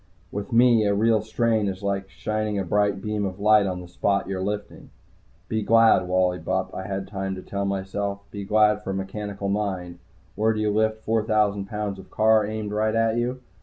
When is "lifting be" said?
4.41-5.61